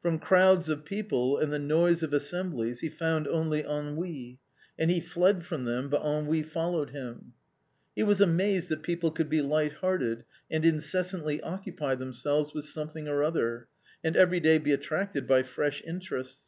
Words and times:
From 0.00 0.18
crowds 0.18 0.70
of 0.70 0.86
people 0.86 1.36
and 1.36 1.52
the 1.52 1.58
noise 1.58 2.02
of 2.02 2.14
assemblies 2.14 2.80
he 2.80 2.88
found 2.88 3.28
only 3.28 3.62
ennui, 3.62 4.38
and 4.78 4.90
he 4.90 5.00
fled 5.00 5.44
from 5.44 5.66
them, 5.66 5.90
but 5.90 6.00
ennui 6.00 6.42
followed 6.42 6.92
him. 6.92 7.34
He 7.94 8.02
was 8.02 8.22
amazed 8.22 8.70
that 8.70 8.80
people 8.82 9.10
could 9.10 9.28
be 9.28 9.42
light 9.42 9.74
hearted 9.74 10.24
and 10.50 10.64
incessantly 10.64 11.42
occupy 11.42 11.94
themselves 11.94 12.54
with 12.54 12.64
something 12.64 13.06
or 13.06 13.22
other, 13.22 13.68
and 14.02 14.16
everyday 14.16 14.56
be 14.56 14.72
attracted 14.72 15.26
by 15.28 15.42
fresh 15.42 15.82
interests. 15.86 16.44